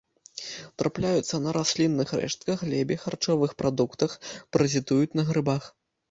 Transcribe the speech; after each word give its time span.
Трапляюцца 0.81 1.35
на 1.41 1.51
раслінных 1.57 2.13
рэштках, 2.19 2.63
глебе, 2.69 2.97
харчовых 3.03 3.51
прадуктах, 3.59 4.15
паразітуюць 4.57 5.13
на 5.21 5.27
грыбах. 5.29 5.69